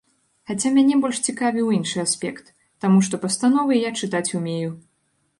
[0.51, 2.49] Хаця мяне больш цікавіў іншы аспект,
[2.85, 4.71] таму што пастановы я чытаць умею.